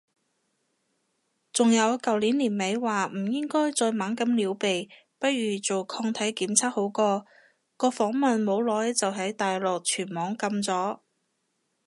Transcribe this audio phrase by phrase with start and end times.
[1.53, 4.89] 仲有舊年年尾話唔應該再猛咁撩鼻，
[5.19, 7.23] 不如做抗體檢測好過，
[7.77, 11.01] 個訪問冇耐就喺大陸全網禁咗